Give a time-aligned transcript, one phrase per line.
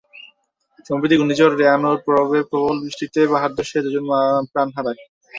[0.85, 4.05] সম্প্রতি ঘূর্ণিঝড় রোয়ানুর প্রভাবে প্রবল বৃষ্টিতে পাহাড় ধসে দুজন
[4.51, 4.99] প্রাণ হারায়।